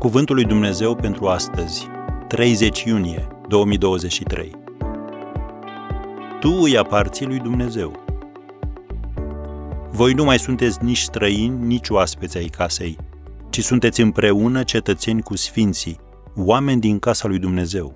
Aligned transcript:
Cuvântul 0.00 0.34
lui 0.34 0.44
Dumnezeu 0.44 0.94
pentru 0.94 1.26
astăzi, 1.26 1.86
30 2.28 2.82
iunie 2.82 3.28
2023. 3.48 4.52
Tu 6.40 6.48
îi 6.48 6.78
aparții 6.78 7.26
lui 7.26 7.38
Dumnezeu. 7.38 8.04
Voi 9.90 10.12
nu 10.12 10.24
mai 10.24 10.38
sunteți 10.38 10.84
nici 10.84 10.98
străini, 10.98 11.66
nici 11.66 11.88
oaspeți 11.88 12.36
ai 12.36 12.46
casei, 12.46 12.98
ci 13.50 13.62
sunteți 13.62 14.00
împreună 14.00 14.62
cetățeni 14.62 15.22
cu 15.22 15.36
sfinții, 15.36 16.00
oameni 16.36 16.80
din 16.80 16.98
casa 16.98 17.28
lui 17.28 17.38
Dumnezeu. 17.38 17.94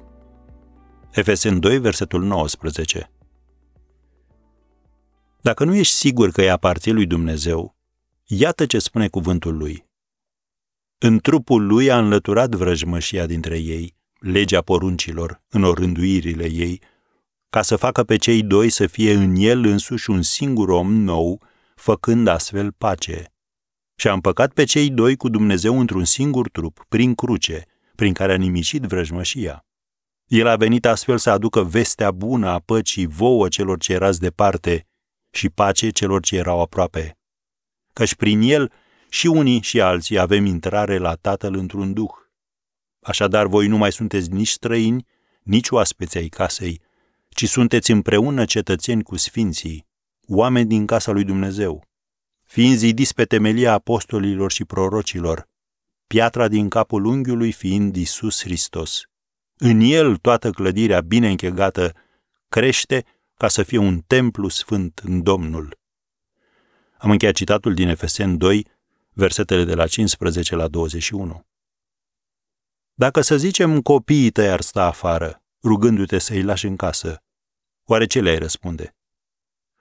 Efesen 1.10 1.60
2, 1.60 1.78
versetul 1.78 2.22
19. 2.22 3.10
Dacă 5.40 5.64
nu 5.64 5.74
ești 5.74 5.94
sigur 5.94 6.30
că 6.30 6.40
îi 6.40 6.50
aparții 6.50 6.92
lui 6.92 7.06
Dumnezeu, 7.06 7.76
iată 8.24 8.66
ce 8.66 8.78
spune 8.78 9.08
cuvântul 9.08 9.56
lui. 9.56 9.92
În 10.98 11.18
trupul 11.18 11.66
lui 11.66 11.90
a 11.90 11.98
înlăturat 11.98 12.54
vrăjmășia 12.54 13.26
dintre 13.26 13.58
ei, 13.58 13.96
legea 14.18 14.60
poruncilor, 14.60 15.42
în 15.48 15.62
orânduirile 15.62 16.50
ei, 16.50 16.80
ca 17.50 17.62
să 17.62 17.76
facă 17.76 18.04
pe 18.04 18.16
cei 18.16 18.42
doi 18.42 18.70
să 18.70 18.86
fie 18.86 19.12
în 19.12 19.34
el 19.36 19.64
însuși 19.64 20.10
un 20.10 20.22
singur 20.22 20.68
om 20.68 20.92
nou, 20.92 21.42
făcând 21.74 22.26
astfel 22.26 22.72
pace. 22.72 23.32
Și 23.96 24.08
a 24.08 24.12
împăcat 24.12 24.52
pe 24.52 24.64
cei 24.64 24.90
doi 24.90 25.16
cu 25.16 25.28
Dumnezeu 25.28 25.80
într-un 25.80 26.04
singur 26.04 26.48
trup, 26.48 26.84
prin 26.88 27.14
cruce, 27.14 27.64
prin 27.94 28.12
care 28.12 28.32
a 28.32 28.36
nimicit 28.36 28.82
vrăjmășia. 28.82 29.66
El 30.26 30.46
a 30.46 30.56
venit 30.56 30.86
astfel 30.86 31.18
să 31.18 31.30
aducă 31.30 31.62
vestea 31.62 32.10
bună 32.10 32.48
a 32.48 32.58
păcii 32.58 33.06
vouă 33.06 33.48
celor 33.48 33.78
ce 33.78 33.92
erați 33.92 34.20
departe 34.20 34.86
și 35.30 35.48
pace 35.48 35.90
celor 35.90 36.22
ce 36.22 36.36
erau 36.36 36.60
aproape. 36.60 37.18
Căci 37.92 38.14
prin 38.14 38.40
el 38.40 38.72
și 39.14 39.26
unii 39.26 39.62
și 39.62 39.80
alții 39.80 40.18
avem 40.18 40.44
intrare 40.44 40.98
la 40.98 41.14
Tatăl 41.14 41.54
într-un 41.56 41.92
duh. 41.92 42.10
Așadar, 43.00 43.46
voi 43.46 43.66
nu 43.66 43.76
mai 43.76 43.92
sunteți 43.92 44.30
nici 44.30 44.48
străini, 44.48 45.06
nici 45.42 45.70
oaspeți 45.70 46.16
ai 46.18 46.28
casei, 46.28 46.80
ci 47.28 47.48
sunteți 47.48 47.90
împreună 47.90 48.44
cetățeni 48.44 49.02
cu 49.02 49.16
sfinții, 49.16 49.86
oameni 50.26 50.68
din 50.68 50.86
casa 50.86 51.12
lui 51.12 51.24
Dumnezeu, 51.24 51.84
fiind 52.44 52.76
zidiți 52.76 53.14
pe 53.14 53.24
temelia 53.24 53.72
apostolilor 53.72 54.52
și 54.52 54.64
prorocilor, 54.64 55.48
piatra 56.06 56.48
din 56.48 56.68
capul 56.68 57.04
unghiului 57.04 57.52
fiind 57.52 57.96
Isus 57.96 58.42
Hristos. 58.42 59.02
În 59.56 59.80
el 59.80 60.16
toată 60.16 60.50
clădirea 60.50 61.00
bine 61.00 61.28
închegată 61.28 61.92
crește 62.48 63.04
ca 63.36 63.48
să 63.48 63.62
fie 63.62 63.78
un 63.78 64.00
templu 64.06 64.48
sfânt 64.48 65.00
în 65.04 65.22
Domnul. 65.22 65.78
Am 66.98 67.10
încheiat 67.10 67.34
citatul 67.34 67.74
din 67.74 67.88
Efesen 67.88 68.36
2, 68.36 68.72
versetele 69.14 69.64
de 69.64 69.74
la 69.74 69.86
15 69.86 70.54
la 70.54 70.68
21. 70.68 71.46
Dacă 72.94 73.20
să 73.20 73.36
zicem 73.36 73.82
copiii 73.82 74.30
tăi 74.30 74.50
ar 74.50 74.60
sta 74.60 74.84
afară, 74.84 75.42
rugându-te 75.62 76.18
să-i 76.18 76.42
lași 76.42 76.66
în 76.66 76.76
casă, 76.76 77.22
oare 77.84 78.06
ce 78.06 78.20
le-ai 78.20 78.38
răspunde? 78.38 78.96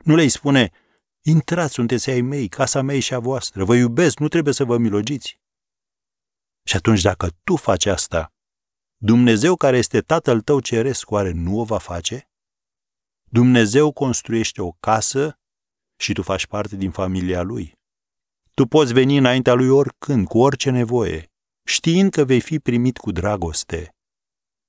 Nu 0.04 0.16
le-ai 0.16 0.30
spune, 0.30 0.72
intrați, 1.22 1.74
sunteți 1.74 2.10
ai 2.10 2.22
mei, 2.22 2.48
casa 2.48 2.82
mea 2.82 3.00
și 3.00 3.14
a 3.14 3.20
voastră, 3.20 3.64
vă 3.66 3.76
iubesc, 3.76 4.20
nu 4.20 4.28
trebuie 4.28 4.54
să 4.54 4.64
vă 4.64 4.78
milogiți. 4.78 5.42
Și 6.64 6.76
atunci 6.76 7.02
dacă 7.02 7.28
tu 7.44 7.56
faci 7.56 7.86
asta, 7.86 8.34
Dumnezeu 8.98 9.56
care 9.56 9.78
este 9.78 10.02
Tatăl 10.02 10.42
tău 10.42 10.60
ceresc, 10.60 11.12
oare 11.12 11.32
nu 11.32 11.60
o 11.60 11.64
va 11.64 11.78
face? 11.78 12.30
Dumnezeu 13.24 13.92
construiește 13.92 14.62
o 14.62 14.72
casă 14.72 15.40
și 16.00 16.14
tu 16.14 16.22
faci 16.22 16.46
parte 16.46 16.76
din 16.76 16.92
familia 16.92 17.42
lui. 17.42 17.82
Tu 18.54 18.66
poți 18.66 18.94
veni 18.94 19.18
înaintea 19.18 19.54
lui 19.54 19.70
oricând, 19.70 20.28
cu 20.28 20.40
orice 20.40 20.70
nevoie, 20.70 21.32
știind 21.64 22.12
că 22.12 22.24
vei 22.24 22.42
fi 22.42 22.60
primit 22.60 22.98
cu 22.98 23.12
dragoste. 23.12 23.96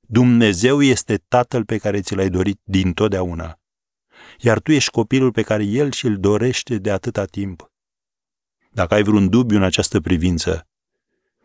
Dumnezeu 0.00 0.82
este 0.82 1.16
Tatăl 1.16 1.64
pe 1.64 1.78
care 1.78 2.00
ți 2.00 2.14
l-ai 2.14 2.28
dorit 2.28 2.60
din 2.62 2.92
totdeauna, 2.92 3.60
iar 4.38 4.60
tu 4.60 4.72
ești 4.72 4.90
copilul 4.90 5.32
pe 5.32 5.42
care 5.42 5.64
El 5.64 5.92
și-l 5.92 6.20
dorește 6.20 6.78
de 6.78 6.90
atâta 6.90 7.24
timp. 7.24 7.72
Dacă 8.70 8.94
ai 8.94 9.02
vreun 9.02 9.28
dubiu 9.28 9.56
în 9.56 9.62
această 9.62 10.00
privință, 10.00 10.68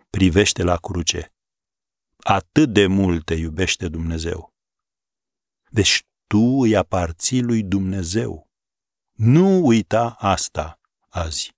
privește 0.10 0.64
la 0.64 0.78
cruce. 0.78 1.34
Atât 2.18 2.74
de 2.74 2.88
mult 2.88 3.26
te 3.26 3.34
iubește 3.34 3.88
Dumnezeu. 3.88 4.54
Deci 5.70 6.04
tu 6.28 6.60
îi 6.62 6.76
aparții 6.76 7.42
lui 7.42 7.64
Dumnezeu. 7.64 8.50
Nu 9.12 9.66
uita 9.66 10.16
asta 10.20 10.80
azi. 11.10 11.58